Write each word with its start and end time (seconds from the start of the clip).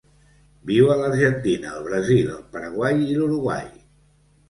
Viu 0.69 0.89
a 0.93 0.95
l'Argentina, 1.01 1.75
el 1.81 1.87
Brasil, 1.91 2.35
el 2.39 2.43
Paraguai 2.57 3.01
i 3.07 3.15
l'Uruguai. 3.23 3.73